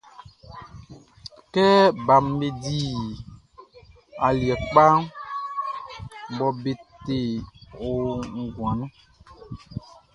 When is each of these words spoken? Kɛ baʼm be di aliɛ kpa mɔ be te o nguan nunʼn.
Kɛ 1.53 1.65
baʼm 2.05 2.25
be 2.39 2.47
di 2.61 2.75
aliɛ 4.25 4.55
kpa 4.69 4.83
mɔ 6.35 6.45
be 6.61 6.71
te 7.05 7.17
o 7.87 7.89
nguan 8.39 8.77
nunʼn. 8.79 8.89